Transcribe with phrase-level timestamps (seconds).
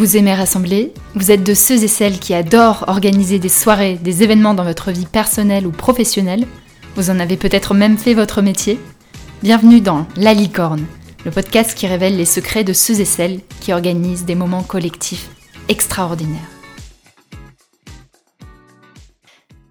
[0.00, 4.22] Vous aimez rassembler Vous êtes de ceux et celles qui adorent organiser des soirées, des
[4.22, 6.46] événements dans votre vie personnelle ou professionnelle
[6.96, 8.80] Vous en avez peut-être même fait votre métier
[9.42, 10.86] Bienvenue dans La Licorne,
[11.26, 15.28] le podcast qui révèle les secrets de ceux et celles qui organisent des moments collectifs
[15.68, 16.48] extraordinaires.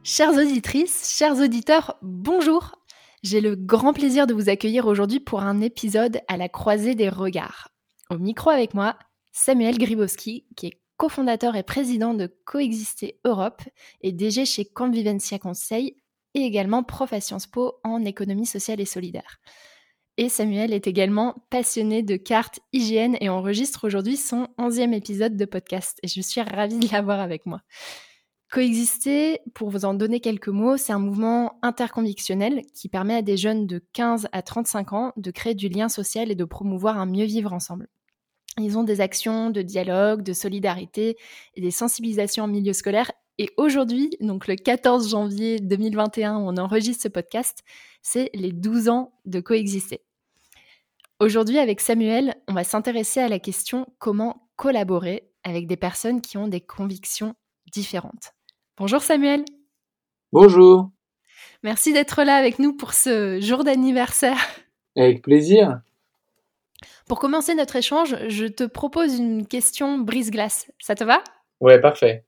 [0.03, 2.75] Chères auditrices, chers auditeurs, bonjour
[3.23, 7.09] J'ai le grand plaisir de vous accueillir aujourd'hui pour un épisode à la croisée des
[7.09, 7.69] regards.
[8.11, 8.95] Au micro avec moi,
[9.31, 13.61] Samuel Gribowski, qui est cofondateur et président de Coexister Europe
[14.01, 15.95] et DG chez Convivencia Conseil
[16.33, 19.39] et également prof à Sciences Po en économie sociale et solidaire.
[20.17, 25.45] Et Samuel est également passionné de cartes hygiène et enregistre aujourd'hui son onzième épisode de
[25.45, 25.97] podcast.
[26.03, 27.61] Et je suis ravie de l'avoir avec moi.
[28.51, 33.37] Coexister, pour vous en donner quelques mots, c'est un mouvement interconvictionnel qui permet à des
[33.37, 37.05] jeunes de 15 à 35 ans de créer du lien social et de promouvoir un
[37.05, 37.87] mieux vivre ensemble.
[38.59, 41.17] Ils ont des actions de dialogue, de solidarité
[41.55, 43.11] et des sensibilisations en milieu scolaire.
[43.37, 47.63] Et aujourd'hui, donc le 14 janvier 2021, où on enregistre ce podcast,
[48.01, 50.01] c'est les 12 ans de coexister.
[51.21, 56.37] Aujourd'hui, avec Samuel, on va s'intéresser à la question comment collaborer avec des personnes qui
[56.37, 57.35] ont des convictions
[57.71, 58.33] différentes?
[58.77, 59.43] Bonjour Samuel.
[60.31, 60.89] Bonjour.
[61.63, 64.37] Merci d'être là avec nous pour ce jour d'anniversaire.
[64.95, 65.81] Avec plaisir.
[67.09, 70.71] Pour commencer notre échange, je te propose une question brise-glace.
[70.79, 71.23] Ça te va?
[71.59, 72.23] Ouais, parfait.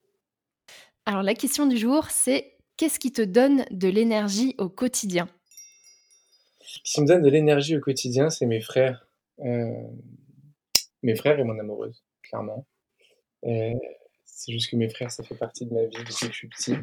[1.05, 5.29] Alors la question du jour, c'est qu'est-ce qui te donne de l'énergie au quotidien?
[6.61, 9.07] Ce qui me donne de l'énergie au quotidien, c'est mes frères.
[9.41, 9.71] Euh,
[11.03, 12.65] mes frères et mon amoureuse, clairement.
[13.45, 13.75] Euh,
[14.25, 16.47] c'est juste que mes frères, ça fait partie de ma vie depuis que je suis
[16.47, 16.73] petit.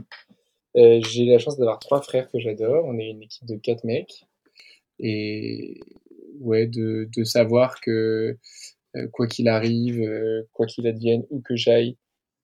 [0.77, 2.85] Euh, j'ai la chance d'avoir trois frères que j'adore.
[2.85, 4.25] On est une équipe de quatre mecs.
[5.01, 5.81] Et
[6.41, 8.37] ouais, de, de savoir que
[8.97, 11.97] euh, quoi qu'il arrive, euh, quoi qu'il advienne, où que j'aille,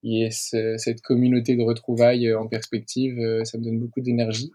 [0.03, 4.51] il y ait cette communauté de retrouvailles en perspective, ça me donne beaucoup d'énergie.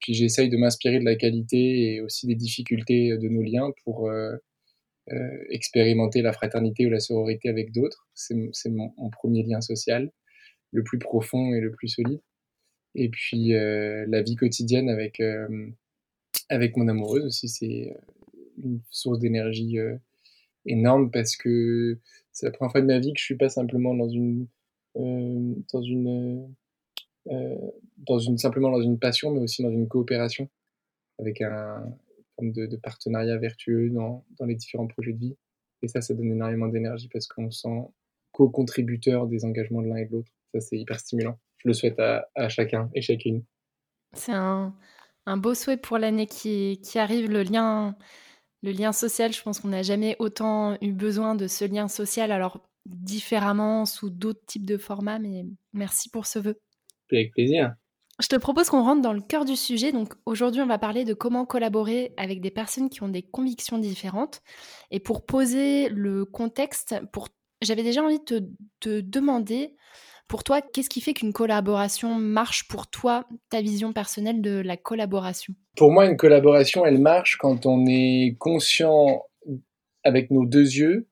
[0.00, 4.10] puis j'essaye de m'inspirer de la qualité et aussi des difficultés de nos liens pour
[5.10, 8.06] euh, expérimenter la fraternité ou la sororité avec d'autres.
[8.14, 8.34] C'est
[8.68, 10.10] mon, premier lien social,
[10.70, 12.20] le plus profond et le plus solide.
[12.94, 15.48] Et puis euh, la vie quotidienne avec, euh,
[16.48, 17.96] avec mon amoureuse aussi, c'est
[18.62, 19.76] une source d'énergie
[20.66, 21.98] énorme parce que
[22.32, 24.46] c'est la première fois de ma vie que je suis pas simplement dans une
[24.94, 26.54] dans une
[27.26, 30.48] dans une simplement dans une passion mais aussi dans une coopération
[31.18, 31.84] avec un,
[32.42, 35.36] de, partenariat vertueux dans, les différents projets de vie.
[35.82, 37.88] Et ça, ça donne énormément d'énergie parce qu'on sent
[38.32, 40.32] co-contributeur des engagements de l'un et de l'autre.
[40.54, 41.38] Ça, c'est hyper stimulant.
[41.58, 43.44] Je le souhaite à, chacun et chacune.
[44.14, 44.74] C'est un,
[45.36, 47.30] beau souhait pour l'année qui, qui arrive.
[47.30, 47.96] Le lien,
[48.62, 52.32] le lien social, je pense qu'on n'a jamais autant eu besoin de ce lien social,
[52.32, 56.58] alors différemment, sous d'autres types de formats, mais merci pour ce vœu.
[57.12, 57.74] Avec plaisir.
[58.20, 59.92] Je te propose qu'on rentre dans le cœur du sujet.
[59.92, 63.78] Donc aujourd'hui, on va parler de comment collaborer avec des personnes qui ont des convictions
[63.78, 64.42] différentes.
[64.90, 67.28] Et pour poser le contexte, pour...
[67.62, 68.48] j'avais déjà envie de
[68.80, 69.76] te, demander,
[70.28, 74.76] pour toi, qu'est-ce qui fait qu'une collaboration marche pour toi, ta vision personnelle de la
[74.76, 75.54] collaboration?
[75.76, 79.24] Pour moi, une collaboration, elle marche quand on est conscient
[80.04, 81.06] avec nos deux yeux,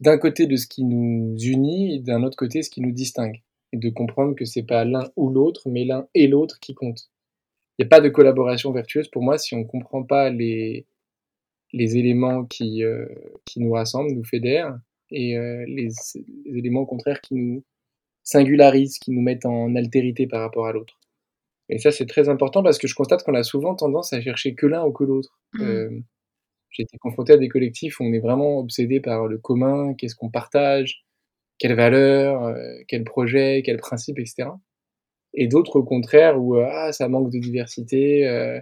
[0.00, 3.42] d'un côté de ce qui nous unit et d'un autre côté ce qui nous distingue.
[3.72, 7.10] Et de comprendre que c'est pas l'un ou l'autre, mais l'un et l'autre qui compte.
[7.78, 9.08] Il n'y a pas de collaboration vertueuse.
[9.08, 10.86] Pour moi si on ne comprend pas les,
[11.72, 13.06] les éléments qui, euh,
[13.44, 14.78] qui nous rassemblent, nous fédèrent,
[15.10, 15.88] et euh, les,
[16.44, 17.64] les, éléments contraires qui nous
[18.24, 20.98] singularisent, qui nous mettent en altérité par rapport à l'autre.
[21.68, 24.54] Et ça, c'est très important parce que je constate qu'on a souvent tendance à chercher
[24.54, 25.38] que l'un ou que l'autre.
[25.54, 25.62] Mmh.
[25.62, 25.90] Euh,
[26.70, 30.16] j'ai été confronté à des collectifs où on est vraiment obsédé par le commun, qu'est-ce
[30.16, 31.04] qu'on partage,
[31.58, 34.48] quelle valeur, euh, quel projet, quel principe, etc.
[35.34, 38.60] Et d'autres, au contraire, où euh, ah, ça manque de diversité, euh,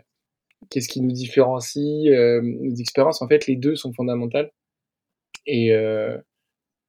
[0.70, 2.10] qu'est-ce qui nous différencie,
[2.42, 4.52] nos expériences, en fait, les deux sont fondamentales.
[5.46, 5.72] Et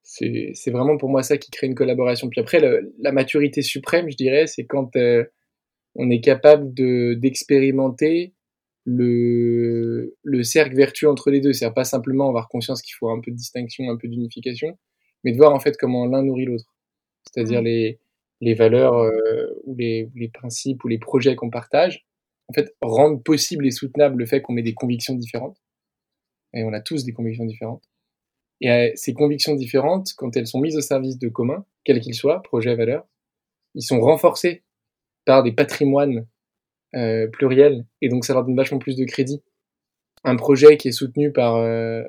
[0.03, 2.29] c'est vraiment pour moi ça qui crée une collaboration.
[2.29, 2.59] Puis après,
[2.99, 4.91] la maturité suprême, je dirais, c'est quand
[5.95, 8.33] on est capable d'expérimenter
[8.85, 11.53] le, le cercle vertueux entre les deux.
[11.53, 14.77] C'est-à-dire pas simplement avoir conscience qu'il faut un peu de distinction, un peu d'unification,
[15.23, 16.75] mais de voir en fait comment l'un nourrit l'autre.
[17.23, 17.65] C'est-à-dire mmh.
[17.65, 17.99] les,
[18.41, 22.05] les valeurs euh, ou les, les, principes ou les projets qu'on partage,
[22.49, 25.57] en fait, rendent possible et soutenable le fait qu'on ait des convictions différentes.
[26.53, 27.83] Et on a tous des convictions différentes.
[28.63, 32.15] Et euh, ces convictions différentes, quand elles sont mises au service de commun, quels qu'ils
[32.15, 33.05] soient, projets, valeurs,
[33.75, 34.63] ils sont renforcés
[35.25, 36.25] par des patrimoines
[36.95, 37.85] euh, pluriels.
[38.01, 39.43] Et donc, ça leur donne vachement plus de crédit.
[40.23, 42.03] Un projet qui est soutenu par euh,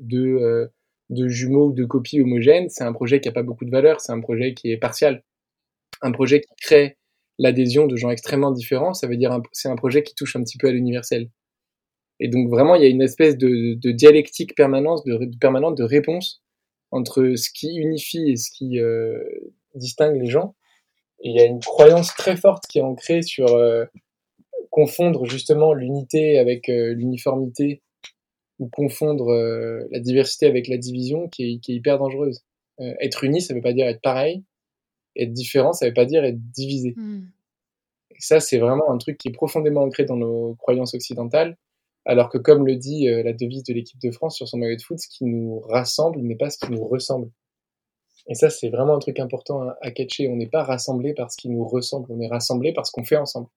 [0.00, 0.70] deux
[1.10, 4.00] de jumeaux ou de copies homogènes, c'est un projet qui n'a pas beaucoup de valeur,
[4.00, 5.22] c'est un projet qui est partial.
[6.00, 6.96] Un projet qui crée
[7.38, 10.56] l'adhésion de gens extrêmement différents, ça veut dire c'est un projet qui touche un petit
[10.56, 11.28] peu à l'universel.
[12.22, 16.40] Et donc vraiment, il y a une espèce de, dialectique permanente, de, permanente de réponse
[16.92, 19.18] entre ce qui unifie et ce qui euh,
[19.74, 20.54] distingue les gens.
[21.24, 23.86] Et il y a une croyance très forte qui est ancrée sur euh,
[24.70, 27.82] confondre justement l'unité avec euh, l'uniformité
[28.60, 29.32] ou confondre
[29.90, 32.44] la diversité avec la division qui est, qui est hyper dangereuse.
[32.78, 34.44] Être uni, ça veut pas dire être pareil.
[35.16, 36.94] Être différent, ça veut pas dire être divisé.
[36.96, 37.24] Hmm.
[38.12, 41.56] Et ça, c'est vraiment un truc qui est profondément ancré dans nos croyances occidentales.
[42.04, 44.76] Alors que, comme le dit euh, la devise de l'équipe de France sur son maillot
[44.76, 47.30] de foot, ce qui nous rassemble n'est pas ce qui nous ressemble.
[48.28, 50.28] Et ça, c'est vraiment un truc important à, catcher.
[50.28, 53.48] On n'est pas rassemblé parce qu'il nous ressemble, on est rassemblé parce qu'on fait ensemble.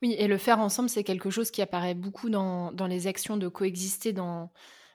[0.00, 3.36] Oui, et le faire ensemble, c'est quelque chose qui apparaît beaucoup dans, dans les actions
[3.36, 4.12] de coexister.
[4.12, 4.50] Dans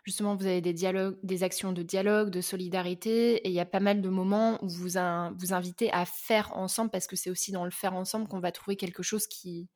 [0.06, 3.66] justement, vous avez des dialogues, des actions de dialogue, de solidarité, et il y a
[3.66, 7.52] pas mal de moments où vous vous invitez à faire ensemble parce que c'est aussi
[7.52, 9.68] dans le faire ensemble qu'on va trouver quelque chose qui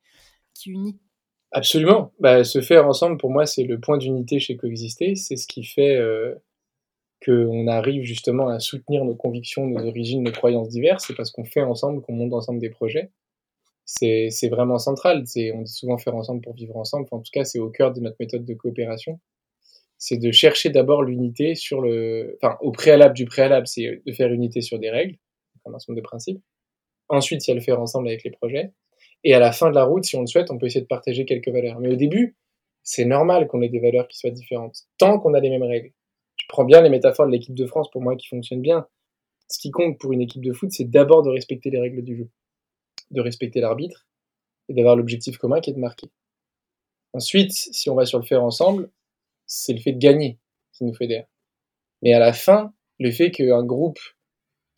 [0.54, 0.98] qui unit.
[1.52, 2.12] Absolument.
[2.18, 5.14] Bah, se faire ensemble, pour moi, c'est le point d'unité chez coexister.
[5.16, 6.34] C'est ce qui fait euh,
[7.24, 11.04] qu'on arrive justement à soutenir nos convictions, nos origines, nos croyances diverses.
[11.06, 13.10] C'est parce qu'on fait ensemble, qu'on monte ensemble des projets
[13.84, 15.24] c'est vraiment central.
[15.54, 17.06] On dit souvent faire ensemble pour vivre ensemble.
[17.10, 19.20] en tout cas, c'est au cœur de notre méthode de coopération.
[19.98, 24.28] C'est de chercher d'abord l'unité sur le, enfin, au préalable du préalable, c'est de faire
[24.28, 25.16] l'unité sur des règles,
[25.64, 26.42] un ensemble de principes.
[27.08, 28.72] Ensuite, il y le faire ensemble avec les projets.
[29.24, 30.86] Et à la fin de la route, si on le souhaite, on peut essayer de
[30.86, 31.78] partager quelques valeurs.
[31.80, 32.36] Mais au début,
[32.82, 35.92] c'est normal qu'on ait des valeurs qui soient différentes, tant qu'on a les mêmes règles.
[36.36, 38.86] Je prends bien les métaphores de l'équipe de France pour moi qui fonctionnent bien.
[39.48, 42.16] Ce qui compte pour une équipe de foot, c'est d'abord de respecter les règles du
[42.16, 42.30] jeu
[43.12, 44.06] de respecter l'arbitre
[44.68, 46.10] et d'avoir l'objectif commun qui est de marquer.
[47.12, 48.90] Ensuite, si on va sur le faire ensemble,
[49.46, 50.38] c'est le fait de gagner
[50.72, 51.26] qui nous fédère.
[52.00, 54.00] Mais à la fin, le fait qu'un groupe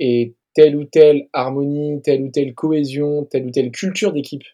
[0.00, 4.44] ait telle ou telle harmonie, telle ou telle cohésion, telle ou telle culture d'équipe,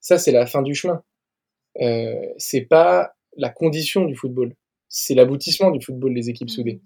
[0.00, 1.02] ça c'est la fin du chemin.
[1.80, 4.54] Euh, c'est pas la condition du football,
[4.88, 6.80] c'est l'aboutissement du football, les équipes soudées.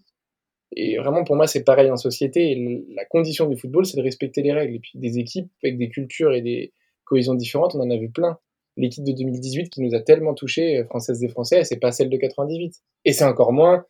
[0.77, 2.57] Et vraiment, pour moi, c'est pareil en société.
[2.95, 4.77] la condition du football, c'est de respecter les règles.
[4.77, 6.73] Et puis, des équipes avec des cultures et des
[7.05, 8.39] cohésions différentes, on en a vu plein.
[8.77, 12.11] L'équipe de 2018 qui nous a tellement touchés, euh, françaises et français, c'est pas celle
[12.11, 12.83] de 98.
[13.05, 13.85] Et c'est encore moins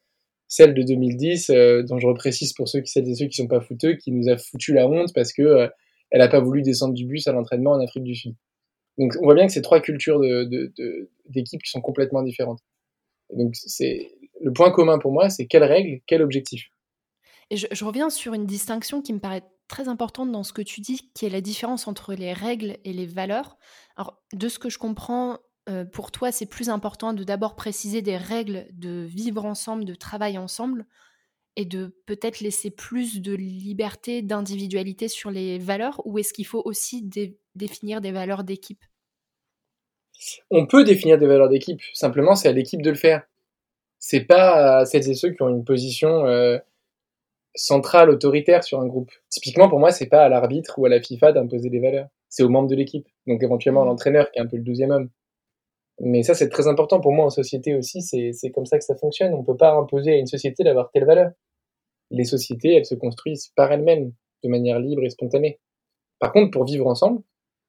[0.55, 3.49] celle de 2010, euh, dont je reprécise pour ceux qui, celles et ceux qui sont
[3.49, 5.69] pas fouteux, qui nous a foutu la honte parce que euh,
[6.11, 8.37] elle a pas voulu descendre du bus à l'entraînement en Afrique du Sud.
[8.97, 10.21] Donc, on voit bien que c'est trois cultures
[11.29, 12.61] d'équipes qui sont complètement différentes.
[13.33, 16.69] donc, c'est le point commun pour moi, c'est quelle règle, quel objectif?
[17.50, 20.81] Et je, reviens sur une distinction qui me paraît très importante dans ce que tu
[20.81, 23.59] dis, qui est la différence entre les règles et les valeurs.
[23.97, 28.02] Alors, de ce que je comprends, euh, pour toi, c'est plus important de d'abord préciser
[28.02, 30.87] des règles de vivre ensemble, de travailler ensemble,
[31.56, 36.62] et de peut-être laisser plus de liberté, d'individualité sur les valeurs, ou est-ce qu'il faut
[36.64, 37.08] aussi
[37.55, 38.84] définir des valeurs d'équipe?
[40.50, 43.22] On peut définir des valeurs d'équipe, simplement c'est à l'équipe de le faire.
[43.99, 46.58] C'est pas à celles et ceux qui ont une position euh,
[47.55, 49.11] centrale, autoritaire sur un groupe.
[49.31, 52.08] Typiquement, pour moi, c'est pas à l'arbitre ou à la FIFA d'imposer des valeurs.
[52.28, 53.08] C'est aux membres de l'équipe.
[53.26, 53.88] Donc, éventuellement, à mmh.
[53.88, 55.08] l'entraîneur qui est un peu le douzième homme.
[56.00, 58.02] Mais ça, c'est très important pour moi en société aussi.
[58.02, 59.32] C'est comme ça que ça fonctionne.
[59.32, 61.31] On peut pas imposer à une société d'avoir telle valeur.
[62.11, 65.61] Les sociétés, elles se construisent par elles-mêmes, de manière libre et spontanée.
[66.19, 67.23] Par contre, pour vivre ensemble,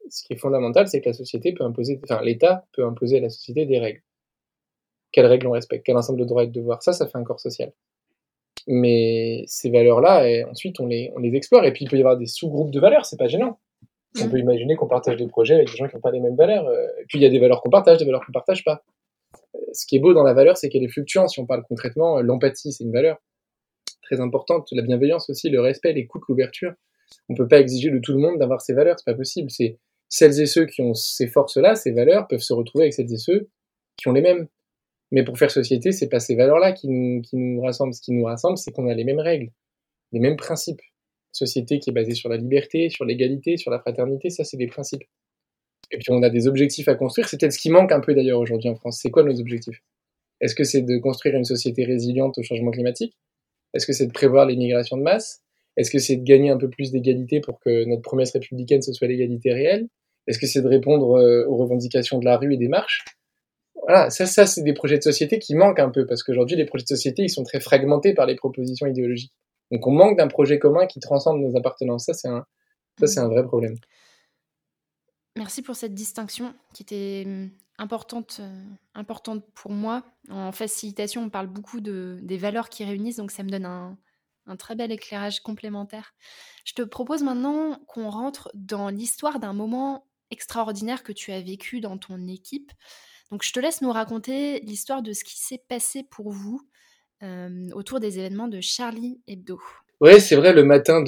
[0.10, 3.22] ce qui est fondamental, c'est que la société peut imposer, enfin, l'État peut imposer à
[3.22, 4.02] la société des règles.
[5.12, 5.86] Quelles règles on respecte?
[5.86, 6.84] Quel ensemble de droits et de devoirs?
[6.84, 7.74] Ça, ça fait un corps social.
[8.68, 11.64] Mais ces valeurs-là, ensuite, on les, on les explore.
[11.66, 13.60] Et puis, il peut y avoir des sous-groupes de valeurs, c'est pas gênant.
[14.22, 16.36] On peut imaginer qu'on partage des projets avec des gens qui n'ont pas les mêmes
[16.36, 16.68] valeurs.
[16.68, 18.84] Euh, et puis, il y a des valeurs qu'on partage, des valeurs qu'on partage pas.
[19.56, 21.30] Euh, ce qui est beau dans la valeur, c'est qu'elle est fluctuante.
[21.30, 23.18] Si on parle concrètement, euh, l'empathie, c'est une valeur
[24.02, 24.68] très importante.
[24.72, 26.74] La bienveillance aussi, le respect, l'écoute, l'ouverture.
[27.30, 29.52] On peut pas exiger de tout le monde d'avoir ces valeurs, c'est pas possible.
[29.52, 29.78] C'est
[30.10, 33.18] celles et ceux qui ont ces forces-là, ces valeurs, peuvent se retrouver avec celles et
[33.18, 33.50] ceux
[33.98, 34.48] qui ont les mêmes.
[35.12, 37.94] Mais pour faire société, c'est pas ces valeurs-là qui nous, qui nous rassemblent.
[37.94, 39.52] Ce qui nous rassemble, c'est qu'on a les mêmes règles,
[40.12, 40.82] les mêmes principes.
[41.36, 44.68] Société qui est basée sur la liberté, sur l'égalité, sur la fraternité, ça, c'est des
[44.68, 45.04] principes.
[45.92, 47.28] Et puis on a des objectifs à construire.
[47.28, 49.00] C'est peut-être ce qui manque un peu d'ailleurs aujourd'hui en France.
[49.02, 49.82] C'est quoi nos objectifs?
[50.42, 53.14] Est-ce que c'est de construire une société résiliente au changement climatique?
[53.74, 55.42] Est-ce que c'est de prévoir l'immigration de masse?
[55.78, 58.94] Est-ce que c'est de gagner un peu plus d'égalité pour que notre promesse républicaine ce
[58.94, 59.88] soit l'égalité réelle?
[60.28, 63.04] Est-ce que c'est de répondre euh, aux revendications de la rue et des marches?
[63.84, 66.66] Voilà, ça, ça c'est des projets de société qui manquent un peu, parce qu'aujourd'hui, les
[66.66, 69.34] projets de société, ils sont très fragmentés par les propositions idéologiques.
[69.72, 72.06] Donc on manque d'un projet commun qui transcende nos appartenances.
[72.06, 72.46] Ça, c'est un,
[73.02, 73.76] un vrai problème.
[75.36, 78.42] Merci pour cette distinction qui était hum, importante,
[78.94, 80.04] importante pour moi.
[80.30, 83.98] En facilitation, on parle beaucoup de, des valeurs qui réunissent, donc ça me donne un,
[84.48, 86.14] un très bel éclairage complémentaire.
[86.64, 91.82] Je te propose maintenant qu'on rentre dans l'histoire d'un moment extraordinaire que tu as vécu
[91.82, 92.72] dans ton équipe.
[93.32, 96.75] Donc je te laisse nous raconter l'histoire de ce qui s'est passé pour vous euh,
[97.74, 99.60] autour des événements de Charlie Hebdo.
[100.02, 101.02] Oui, c'est vrai, le matin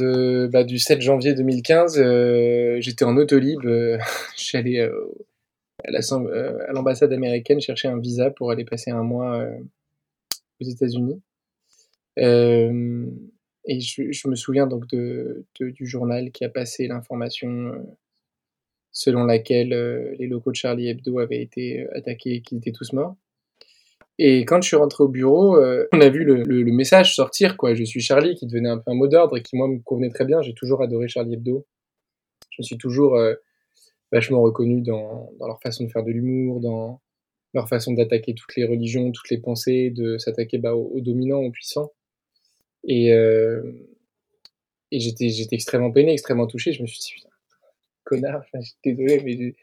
[0.50, 3.98] bah, du 7 janvier 2015, euh, j'étais en Autolib, euh,
[4.38, 4.80] je allé
[5.84, 9.46] à l'ambassade américaine chercher un visa pour aller passer un mois
[10.62, 11.22] aux États-Unis.
[12.18, 17.74] et je, me souviens donc de, du journal qui a passé l'information
[18.92, 19.70] selon laquelle
[20.18, 23.16] les locaux de Charlie Hebdo avaient été attaqués et qu'ils étaient tous morts.
[24.20, 27.56] Et quand je suis rentré au bureau, euh, on a vu le, le, message sortir,
[27.56, 27.76] quoi.
[27.76, 30.10] Je suis Charlie, qui devenait un peu un mot d'ordre et qui, moi, me convenait
[30.10, 30.42] très bien.
[30.42, 31.68] J'ai toujours adoré Charlie Hebdo.
[32.50, 33.36] Je me suis toujours euh,
[34.12, 37.00] vachement reconnu dans, dans, leur façon de faire de l'humour, dans
[37.54, 41.52] leur façon d'attaquer toutes les religions, toutes les pensées, de s'attaquer bah, aux, dominants, aux
[41.52, 41.92] puissants.
[42.84, 43.62] Et, euh,
[44.92, 46.74] et j'étais, extrêmement peiné, extrêmement touché.
[46.74, 47.30] Je me suis dit, putain,
[48.04, 49.56] connard, enfin, désolé, mais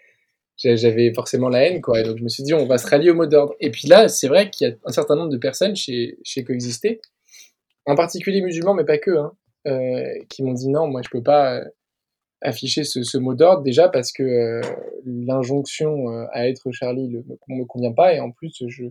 [0.57, 2.01] j'avais forcément la haine, quoi.
[2.01, 3.55] Et donc je me suis dit, on va se rallier au mot d'ordre.
[3.61, 6.45] Et puis là, c'est vrai qu'il y a un certain nombre de personnes chez, chez
[6.45, 7.01] Coexister,
[7.87, 9.33] en particulier musulmans, mais pas que, hein,
[9.67, 11.65] euh, qui m'ont dit non, moi je peux pas euh,
[12.43, 14.61] afficher ce, ce mot d'ordre, déjà parce que euh,
[15.05, 18.85] l'injonction euh, à être Charlie ne me, convient pas, et en plus, je,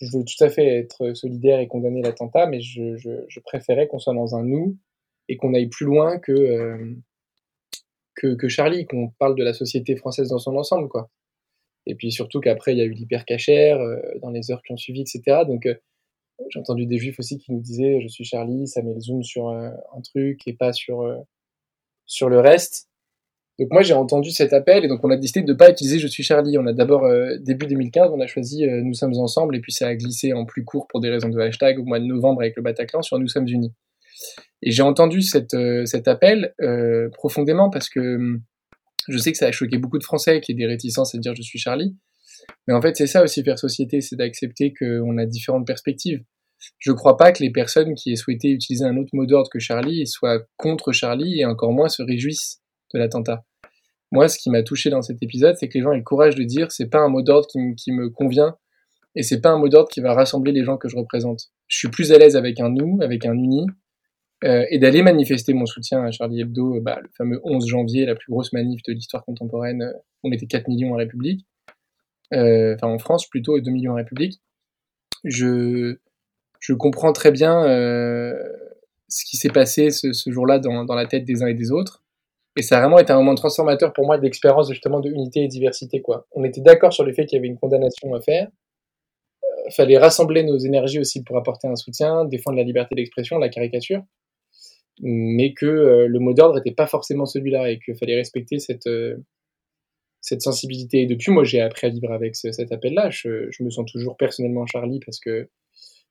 [0.00, 3.88] je veux tout à fait être solidaire et condamner l'attentat, mais je, je, je préférais
[3.88, 4.76] qu'on soit dans un nous
[5.28, 6.96] et qu'on aille plus loin que
[8.24, 11.10] euh, que, Charlie, qu'on parle de la société française dans son ensemble, quoi.
[11.88, 14.76] Et puis surtout qu'après, il y a eu l'hypercachère euh, dans les heures qui ont
[14.76, 15.44] suivi, etc.
[15.46, 15.74] Donc, euh,
[16.50, 19.24] j'ai entendu des juifs aussi qui nous disaient Je suis Charlie, ça met le zoom
[19.24, 21.02] sur euh, un truc et pas sur,
[22.06, 22.88] sur le reste.
[23.58, 25.98] Donc, moi, j'ai entendu cet appel et donc on a décidé de ne pas utiliser
[25.98, 26.58] Je suis Charlie.
[26.58, 27.08] On a d'abord,
[27.40, 30.64] début 2015, on a choisi Nous sommes ensemble et puis ça a glissé en plus
[30.64, 33.28] court pour des raisons de hashtag au mois de novembre avec le Bataclan sur Nous
[33.28, 33.72] sommes unis.
[34.62, 38.42] Et j'ai entendu cette, euh, cet appel euh, profondément parce que hum,
[39.08, 41.34] je sais que ça a choqué beaucoup de Français qui aient des réticences à dire
[41.34, 41.96] je suis Charlie.
[42.66, 46.22] Mais en fait, c'est ça aussi faire société, c'est d'accepter qu'on a différentes perspectives.
[46.78, 49.58] Je crois pas que les personnes qui aient souhaité utiliser un autre mot d'ordre que
[49.58, 52.60] Charlie soient contre Charlie et encore moins se réjouissent
[52.92, 53.44] de l'attentat.
[54.10, 56.34] Moi, ce qui m'a touché dans cet épisode, c'est que les gens aient le courage
[56.34, 58.56] de dire c'est pas un mot d'ordre qui, qui, me convient
[59.14, 61.50] et c'est pas un mot d'ordre qui va rassembler les gens que je représente.
[61.66, 63.66] Je suis plus à l'aise avec un nous, avec un uni,
[64.44, 68.06] euh, et d'aller manifester mon soutien à Charlie Hebdo, euh, bah, le fameux 11 janvier,
[68.06, 69.82] la plus grosse manif de l'histoire contemporaine.
[69.82, 69.92] Euh,
[70.22, 71.44] on était 4 millions en République,
[72.34, 74.40] euh, enfin en France plutôt, et 2 millions en République.
[75.24, 75.96] Je,
[76.60, 78.34] je comprends très bien euh,
[79.08, 81.72] ce qui s'est passé ce, ce jour-là dans, dans, la tête des uns et des
[81.72, 82.04] autres.
[82.56, 85.48] Et ça a vraiment été un moment transformateur pour moi d'expérience justement de unité et
[85.48, 86.00] diversité.
[86.00, 86.26] Quoi.
[86.32, 88.48] On était d'accord sur le fait qu'il y avait une condamnation à faire.
[89.76, 94.02] Fallait rassembler nos énergies aussi pour apporter un soutien, défendre la liberté d'expression, la caricature
[95.00, 98.86] mais que euh, le mot d'ordre n'était pas forcément celui-là et qu'il fallait respecter cette,
[98.86, 99.16] euh,
[100.20, 101.02] cette sensibilité.
[101.02, 103.10] Et depuis, moi, j'ai appris à vivre avec ce, cet appel-là.
[103.10, 105.48] Je, je, me sens toujours personnellement Charlie parce que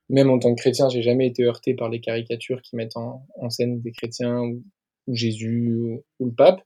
[0.10, 3.50] même en tant que chrétien, j'ai jamais été heurté par les caricatures qui mettent en,
[3.50, 4.63] scène des chrétiens ou,
[5.10, 6.62] Jésus ou, ou, le pape.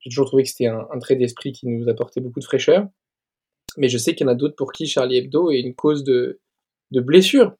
[0.00, 2.86] J'ai toujours trouvé que c'était un, un, trait d'esprit qui nous apportait beaucoup de fraîcheur.
[3.78, 6.04] Mais je sais qu'il y en a d'autres pour qui Charlie Hebdo est une cause
[6.04, 6.40] de,
[6.90, 7.56] de blessure.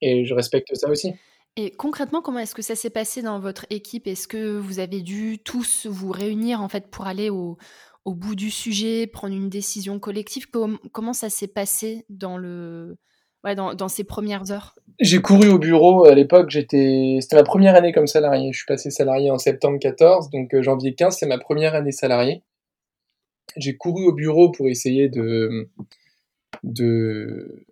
[0.00, 1.12] Et je respecte ça aussi.
[1.60, 4.06] Et concrètement, comment est-ce que ça s'est passé dans votre équipe?
[4.06, 7.58] Est-ce que vous avez dû tous vous réunir en fait pour aller au,
[8.06, 10.48] bout du sujet, prendre une décision collective?
[10.50, 12.96] Com Comment ça s'est passé dans le
[13.42, 14.76] dans ces premières heures?
[15.00, 16.48] J'ai couru au bureau à l'époque.
[16.50, 18.52] J'étais, c'était ma première année comme salarié.
[18.52, 21.90] Je suis passé salarié en septembre 14, donc euh, janvier 15, c'est ma première année
[21.90, 22.44] salarié.
[23.56, 25.68] J'ai couru au bureau pour essayer de
[26.62, 27.66] de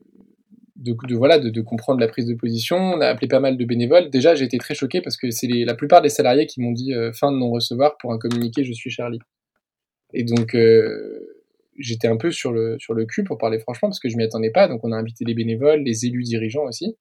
[0.77, 2.77] de, de voilà de, de, comprendre la prise de position.
[2.77, 4.11] On a appelé pas mal de bénévoles.
[4.11, 6.93] Déjà, j'ai été très choqué parce que c'est la plupart des salariés qui m'ont dit
[6.95, 8.65] euh, fin de non recevoir pour un communiqué.
[8.65, 9.21] Je suis Charlie.
[10.13, 11.43] Et donc euh,
[11.79, 14.25] j'étais un peu sur le sur le cul pour parler franchement parce que je m'y
[14.25, 14.69] attendais pas.
[14.69, 16.97] Donc on a invité les bénévoles, les élus dirigeants aussi.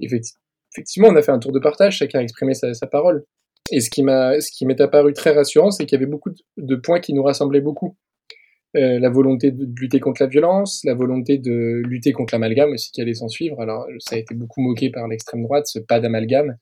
[0.00, 1.98] Effectivement, on a fait un tour de partage.
[1.98, 3.24] Chacun a exprimé sa, sa parole.
[3.70, 6.30] Et ce qui m'a ce qui m'est apparu très rassurant, c'est qu'il y avait beaucoup
[6.56, 7.96] de points qui nous rassemblaient beaucoup.
[8.76, 12.90] Euh, la volonté de lutter contre la violence, la volonté de lutter contre l'amalgame aussi
[12.90, 13.60] qui allait s'en suivre.
[13.60, 16.56] Alors ça a été beaucoup moqué par l'extrême droite, ce pas d'amalgame,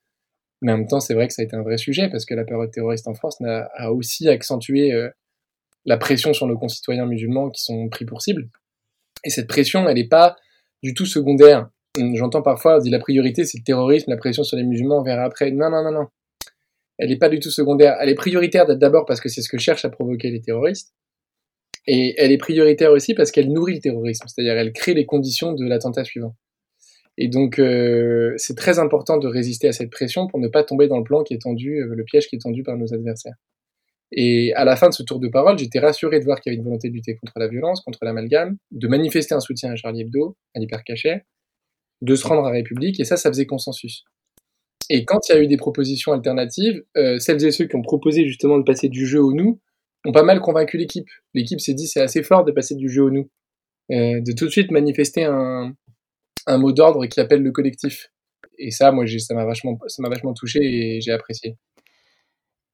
[0.61, 2.35] mais en même temps c'est vrai que ça a été un vrai sujet parce que
[2.35, 5.09] la période terroriste en France a, a aussi accentué euh,
[5.87, 8.51] la pression sur nos concitoyens musulmans qui sont pris pour cible.
[9.25, 10.37] Et cette pression, elle n'est pas
[10.83, 11.71] du tout secondaire.
[11.97, 15.03] J'entends parfois, on dit la priorité c'est le terrorisme, la pression sur les musulmans, on
[15.03, 15.51] verra après.
[15.51, 16.09] Non, non, non, non.
[16.99, 17.97] Elle n'est pas du tout secondaire.
[18.01, 20.93] Elle est prioritaire d'abord parce que c'est ce que cherchent à provoquer les terroristes
[21.87, 25.53] Et elle est prioritaire aussi parce qu'elle nourrit le terrorisme, c'est-à-dire elle crée les conditions
[25.53, 26.37] de l'attentat suivant.
[27.19, 30.89] Et donc, euh, c'est très important de résister à cette pression pour ne pas tomber
[30.89, 33.35] dans le plan qui est tendu, euh, le piège qui est tendu par nos adversaires.
[34.13, 36.55] Et à la fin de ce tour de parole, j'étais rassuré de voir qu'il y
[36.55, 39.77] avait une volonté de lutter contre la violence, contre l'amalgame, de manifester un soutien à
[39.77, 41.25] Charlie Hebdo, à l'hypercachet,
[42.03, 44.05] de se rendre à République, et ça, ça faisait consensus.
[44.91, 47.83] Et quand il y a eu des propositions alternatives, euh, celles et ceux qui ont
[47.83, 49.61] proposé justement de passer du jeu au nous
[50.05, 51.09] ont pas mal convaincu l'équipe.
[51.35, 53.31] L'équipe s'est dit c'est assez fort de passer du jeu au nous,
[53.91, 55.75] euh, de tout de suite manifester un,
[56.47, 58.11] un mot d'ordre qui appelle le collectif.
[58.59, 61.57] Et ça, moi, ça m'a vachement, ça m'a vachement touché et j'ai apprécié.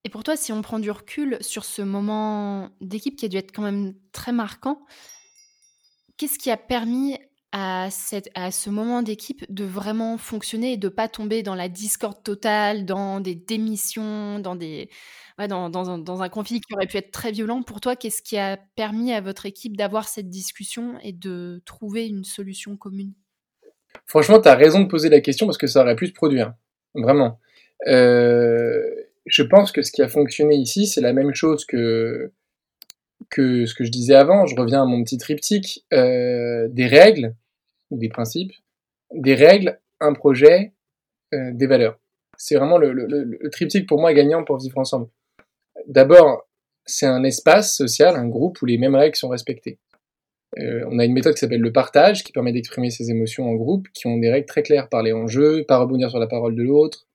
[0.04, 3.37] Et pour toi, si on prend du recul sur ce moment d'équipe qui a dû
[3.37, 4.80] être quand même très marquant,
[6.16, 7.16] qu'est-ce qui a permis
[7.52, 12.84] à, ce moment d'équipe de vraiment fonctionner et de pas tomber dans la discorde totale,
[12.84, 14.90] dans des démissions, dans des
[15.38, 17.62] dans, dans, un, dans, un, conflit qui aurait pu être très violent.
[17.62, 22.08] Pour toi, qu'est-ce qui a permis à votre équipe d'avoir cette discussion et de trouver
[22.08, 23.12] une solution commune?
[24.06, 26.54] Franchement, tu as raison de poser la question parce que ça aurait pu se produire.
[26.94, 27.38] Vraiment.
[27.86, 28.82] Euh,
[29.26, 32.32] je pense que ce qui a fonctionné ici, c'est la même chose que,
[33.30, 34.47] que ce que je disais avant.
[34.47, 35.85] Je reviens à mon petit triptyque.
[35.92, 37.35] Euh, des règles,
[37.90, 38.52] des principes,
[39.12, 40.73] des règles, un projet,
[41.35, 41.99] euh, des valeurs.
[42.37, 45.08] C'est vraiment le, le, le, triptyque pour moi gagnant pour vivre ensemble.
[45.87, 46.49] D'abord,
[46.87, 49.78] c'est un espace social, un groupe où les mêmes règles sont respectées.
[50.58, 53.54] Euh, on a une méthode qui s'appelle le partage, qui permet d'exprimer ses émotions en
[53.54, 56.54] groupe, qui ont des règles très claires, parler en jeu, pas rebondir sur la parole
[56.54, 57.06] de l'autre,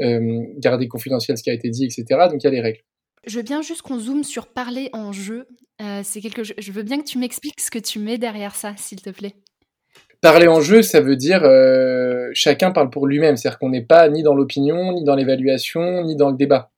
[0.00, 2.04] euh, garder confidentiel ce qui a été dit, etc.
[2.30, 2.82] Donc il y a des règles.
[3.26, 5.46] Je veux bien juste qu'on zoome sur parler en jeu.
[5.80, 8.74] Euh, c'est quelque je veux bien que tu m'expliques ce que tu mets derrière ça,
[8.76, 9.34] s'il te plaît.
[10.20, 11.42] Parler en jeu, ça veut dire
[12.34, 16.16] chacun parle pour lui-même, c'est-à-dire qu'on n'est pas ni dans l'opinion, ni dans l'évaluation, ni
[16.16, 16.70] dans le débat.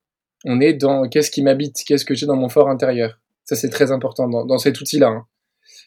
[0.44, 3.18] On est dans qu'est-ce qui m'habite, qu'est-ce que j'ai dans mon fort intérieur?
[3.44, 5.08] Ça, c'est très important dans, cet outil-là.
[5.08, 5.26] Hein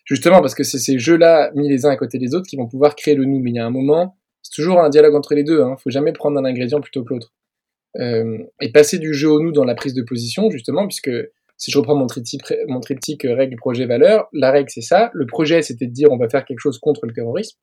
[0.05, 2.67] justement parce que c'est ces jeux-là mis les uns à côté des autres qui vont
[2.67, 3.39] pouvoir créer le nous.
[3.39, 5.61] Mais il y a un moment, c'est toujours un dialogue entre les deux.
[5.61, 5.75] Hein.
[5.77, 7.33] Faut jamais prendre un ingrédient plutôt que l'autre.
[7.95, 11.09] Euh, et passer du jeu au nous dans la prise de position, justement, puisque
[11.57, 15.09] si je reprends mon triptyque, mon triptyque euh, règle, projet, valeur, la règle c'est ça.
[15.13, 17.57] Le projet c'était de dire on va faire quelque chose contre le terrorisme.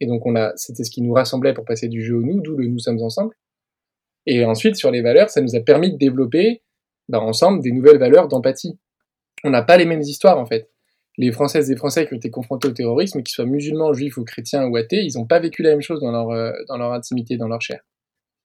[0.00, 2.40] Et donc on a, c'était ce qui nous rassemblait pour passer du jeu au nous,
[2.40, 3.34] d'où le nous sommes ensemble.
[4.26, 6.62] Et ensuite sur les valeurs, ça nous a permis de développer
[7.08, 8.78] bah, ensemble des nouvelles valeurs d'empathie.
[9.44, 10.68] On n'a pas les mêmes histoires en fait
[11.18, 14.24] les Françaises et Français qui ont été confrontés au terrorisme, qu'ils soient musulmans, juifs ou
[14.24, 16.92] chrétiens ou athées, ils n'ont pas vécu la même chose dans leur, euh, dans leur
[16.92, 17.80] intimité, dans leur chair.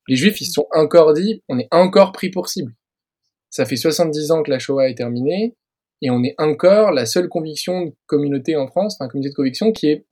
[0.08, 2.74] Les juifs, ils se sont encore dit, on est encore pris pour cible.
[3.50, 5.56] Ça fait 70 ans que la Shoah est terminée,
[6.02, 9.72] et on est encore la seule conviction de communauté en France, un communauté de conviction
[9.72, 10.06] qui est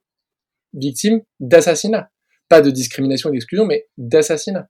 [0.73, 2.10] victime d'assassinat.
[2.47, 4.69] Pas de discrimination et d'exclusion, mais d'assassinat.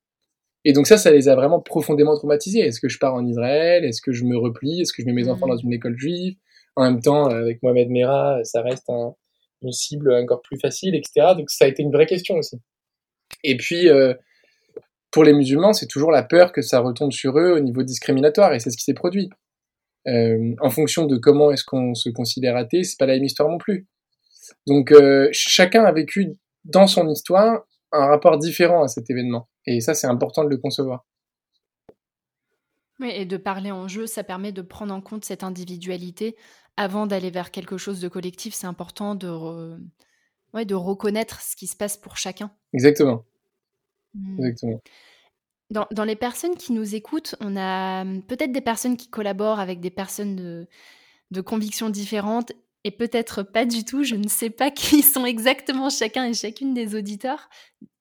[0.65, 2.59] Et donc ça, ça les a vraiment profondément traumatisés.
[2.59, 3.85] Est-ce que je pars en Israël?
[3.85, 4.81] Est-ce que je me replie?
[4.81, 5.51] Est-ce que je mets mes enfants mmh.
[5.51, 6.35] dans une école juive?
[6.75, 8.87] En même temps, avec Mohamed Merah, ça reste
[9.61, 11.33] une cible encore plus facile, etc.
[11.35, 12.57] Donc ça a été une vraie question aussi.
[13.43, 14.13] Et puis, euh,
[15.11, 18.53] pour les musulmans, c'est toujours la peur que ça retombe sur eux au niveau discriminatoire,
[18.53, 19.29] et c'est ce qui s'est produit.
[20.07, 23.49] Euh, en fonction de comment est-ce qu'on se considère athée, c'est pas la même histoire
[23.49, 23.87] non plus.
[24.65, 29.81] Donc euh, chacun a vécu dans son histoire un rapport différent à cet événement, et
[29.81, 31.05] ça c'est important de le concevoir.
[32.99, 36.35] Oui, et de parler en jeu, ça permet de prendre en compte cette individualité
[36.77, 39.77] avant d'aller vers quelque chose de collectif, c'est important de,
[40.53, 42.51] ouais, de reconnaître ce qui se passe pour chacun.
[42.73, 43.25] Exactement.
[44.13, 44.39] Mmh.
[44.39, 44.81] Exactement.
[45.69, 49.59] Dans, dans, les personnes qui nous écoutent, on a mmh, peut-être des personnes qui collaborent
[49.59, 50.67] avec des personnes de,
[51.31, 52.51] de convictions différentes
[52.83, 54.03] et peut-être pas du tout.
[54.03, 57.49] Je ne sais pas qui sont exactement chacun et chacune des auditeurs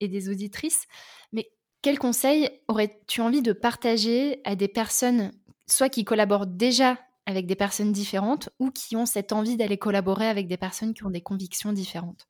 [0.00, 0.86] et des auditrices.
[1.32, 1.50] Mais
[1.82, 5.32] quel conseil aurais-tu envie de partager à des personnes,
[5.66, 10.26] soit qui collaborent déjà avec des personnes différentes ou qui ont cette envie d'aller collaborer
[10.26, 12.29] avec des personnes qui ont des convictions différentes?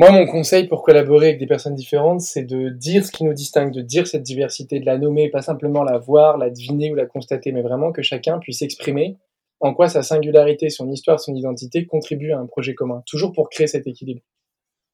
[0.00, 3.32] Moi, mon conseil pour collaborer avec des personnes différentes, c'est de dire ce qui nous
[3.32, 6.94] distingue, de dire cette diversité, de la nommer, pas simplement la voir, la deviner ou
[6.94, 9.16] la constater, mais vraiment que chacun puisse exprimer
[9.58, 13.50] en quoi sa singularité, son histoire, son identité contribuent à un projet commun, toujours pour
[13.50, 14.20] créer cet équilibre.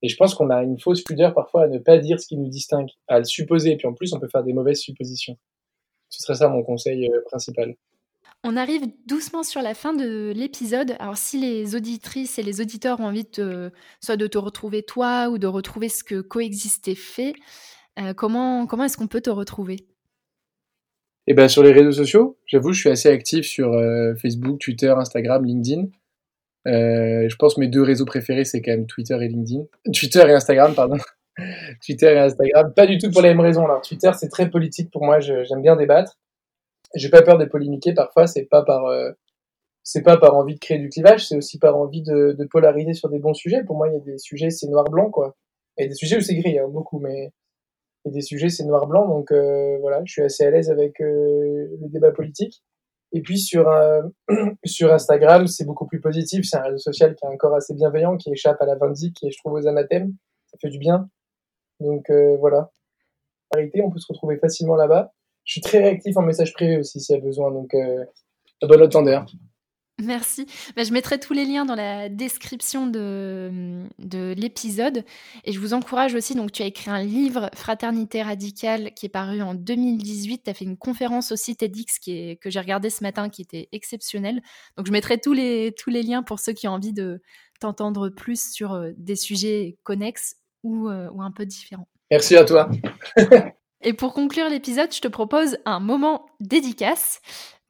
[0.01, 2.39] Et je pense qu'on a une fausse pudeur parfois à ne pas dire ce qui
[2.39, 5.37] nous distingue, à le supposer, et puis en plus on peut faire des mauvaises suppositions.
[6.09, 7.75] Ce serait ça mon conseil euh, principal.
[8.47, 10.97] On arrive doucement sur la fin de l'épisode.
[10.99, 15.31] Alors, si les auditrices et les auditeurs ont envie de, soit de te retrouver toi
[15.31, 17.33] ou de retrouver ce que Coexister fait,
[17.99, 19.87] euh, comment, comment est-ce qu'on peut te retrouver?
[21.27, 24.91] Eh ben, sur les réseaux sociaux, j'avoue, je suis assez actif sur euh, Facebook, Twitter,
[24.91, 25.87] Instagram, LinkedIn.
[26.67, 29.65] Euh, je pense que mes deux réseaux préférés, c'est quand même Twitter et LinkedIn.
[29.91, 30.99] Twitter et Instagram, pardon.
[31.87, 33.65] Twitter et Instagram, pas du tout pour les mêmes raisons.
[33.65, 36.19] Alors, Twitter, c'est très politique pour moi, j'aime bien débattre
[36.95, 39.11] j'ai pas peur de polémiquer parfois, c'est pas par euh,
[39.83, 42.95] c'est pas par envie de créer du clivage, c'est aussi par envie de, de, polariser
[42.95, 43.65] sur des bons sujets.
[43.65, 45.37] Pour moi, il y a des sujets, c'est noir-blanc, quoi.
[45.77, 47.33] Il y a des sujets où c'est gris, hein, beaucoup, mais
[48.05, 49.09] il y a des sujets, c'est noir-blanc.
[49.09, 52.63] Donc euh, voilà, je suis assez à l'aise avec euh, le débat politique.
[53.13, 53.71] Et puis sur,
[54.65, 56.45] sur Instagram, c'est beaucoup plus positif.
[56.49, 59.27] C'est un réseau social qui est encore assez bienveillant, qui échappe à la vindique, qui
[59.27, 60.15] est, je trouve, aux anathèmes.
[60.47, 61.09] Ça fait du bien.
[61.81, 62.71] Donc euh, voilà.
[63.57, 65.13] On peut se retrouver facilement là-bas.
[65.45, 67.51] Je suis très réactif en message privé aussi s'il y a besoin.
[67.51, 68.05] Donc, euh,
[68.63, 69.27] à bon entendeur.
[70.03, 70.47] Merci.
[70.75, 75.05] Bah, je mettrai tous les liens dans la description de, de l'épisode.
[75.45, 79.11] Et je vous encourage aussi, donc tu as écrit un livre, Fraternité radicale, qui est
[79.11, 80.43] paru en 2018.
[80.45, 83.43] Tu as fait une conférence aussi TEDx qui est, que j'ai regardé ce matin, qui
[83.43, 84.43] était exceptionnelle.
[84.77, 87.23] Donc je mettrai tous les, tous les liens pour ceux qui ont envie de
[87.61, 91.89] t'entendre plus sur euh, des sujets connexes ou, euh, ou un peu différents.
[92.11, 92.69] Merci à toi.
[93.85, 97.21] Et pour conclure l'épisode, je te propose un moment dédicace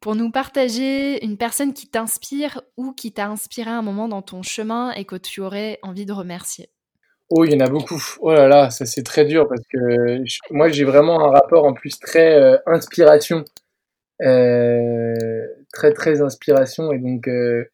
[0.01, 4.43] pour nous partager une personne qui t'inspire ou qui t'a inspiré un moment dans ton
[4.43, 6.71] chemin et que tu aurais envie de remercier
[7.31, 8.01] Oh, il y en a beaucoup.
[8.21, 11.73] Oh là là, ça c'est très dur parce que moi j'ai vraiment un rapport en
[11.73, 13.45] plus très euh, inspiration.
[14.23, 17.65] Euh, très très inspiration et donc euh,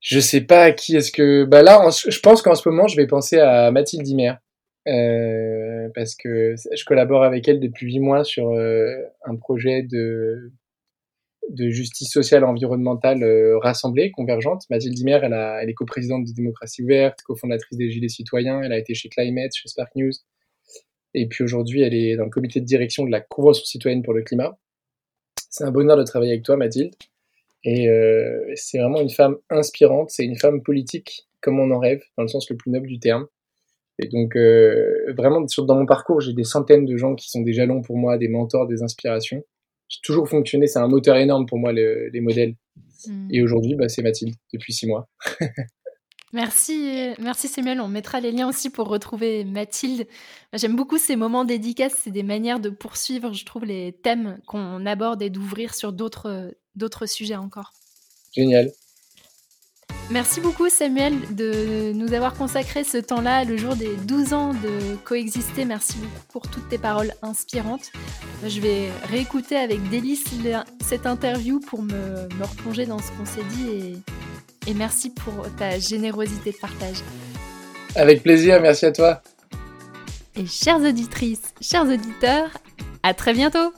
[0.00, 2.96] je sais pas à qui est-ce que bah là je pense qu'en ce moment je
[2.96, 4.34] vais penser à Mathilde Imer
[4.84, 10.52] parce que je collabore avec elle depuis huit mois sur un projet de
[11.50, 14.64] de justice sociale environnementale euh, rassemblée, convergente.
[14.70, 18.72] Mathilde Dimer, elle, a, elle est coprésidente de Démocratie Ouverte, cofondatrice des Gilets Citoyens, elle
[18.72, 20.12] a été chez Climate, chez Spark News.
[21.14, 24.14] Et puis aujourd'hui, elle est dans le comité de direction de la Convention citoyenne pour
[24.14, 24.58] le climat.
[25.50, 26.94] C'est un bonheur de travailler avec toi, Mathilde.
[27.62, 32.02] Et euh, c'est vraiment une femme inspirante, c'est une femme politique comme on en rêve,
[32.16, 33.26] dans le sens le plus noble du terme.
[33.98, 37.52] Et donc, euh, vraiment, dans mon parcours, j'ai des centaines de gens qui sont des
[37.52, 39.42] jalons pour moi, des mentors, des inspirations
[39.88, 40.66] j'ai toujours fonctionné.
[40.66, 42.56] C'est un moteur énorme pour moi, les modèles.
[43.06, 43.28] Hmm.
[43.30, 45.08] Et aujourd'hui, bah, c'est Mathilde, depuis six mois.
[46.32, 47.80] Merci, merci Samuel.
[47.80, 50.08] On mettra les liens aussi pour retrouver Mathilde.
[50.52, 51.94] J'aime beaucoup ces moments dédicaces.
[52.02, 56.52] C'est des manières de poursuivre, je trouve, les thèmes qu'on aborde et d'ouvrir sur d'autres,
[56.74, 57.72] d'autres sujets encore.
[58.32, 58.72] Génial.
[60.10, 64.96] Merci beaucoup Samuel de nous avoir consacré ce temps-là, le jour des 12 ans de
[65.04, 65.64] coexister.
[65.64, 67.90] Merci beaucoup pour toutes tes paroles inspirantes.
[68.46, 70.24] Je vais réécouter avec délice
[70.84, 75.78] cette interview pour me, replonger dans ce qu'on s'est dit et, et merci pour ta
[75.78, 76.98] générosité de partage.
[77.96, 79.22] Avec plaisir, merci à toi.
[80.36, 82.50] Et chères auditrices, chers auditeurs,
[83.02, 83.72] à très bientôt